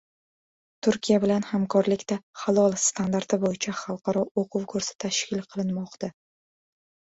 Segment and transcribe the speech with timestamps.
[0.85, 6.13] Turkiya bilan hamkorlikda "Halol" standarti bo‘yicha xalqaro o‘quv kursi tashkil qilinmoqda